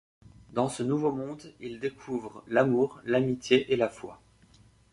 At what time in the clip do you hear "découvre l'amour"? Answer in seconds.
1.79-2.99